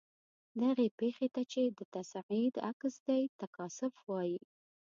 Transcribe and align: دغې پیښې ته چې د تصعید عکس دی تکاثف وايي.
دغې 0.61 0.87
پیښې 0.99 1.27
ته 1.35 1.41
چې 1.51 1.61
د 1.77 1.79
تصعید 1.93 2.53
عکس 2.69 2.93
دی 3.07 3.21
تکاثف 3.39 3.93
وايي. 4.09 4.39